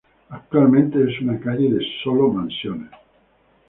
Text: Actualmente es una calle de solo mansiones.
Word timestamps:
Actualmente 0.31 0.97
es 1.03 1.21
una 1.21 1.39
calle 1.39 1.71
de 1.71 1.85
solo 2.03 2.29
mansiones. 2.33 2.89